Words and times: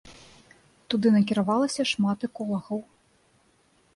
Туды 0.93 1.07
накіравалася 1.17 1.81
шмат 1.91 2.19
эколагаў. 2.31 2.79